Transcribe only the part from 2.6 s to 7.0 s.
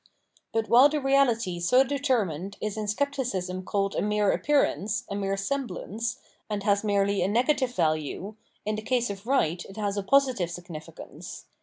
in Scepticism called a mere appearance, a mere semblance, and has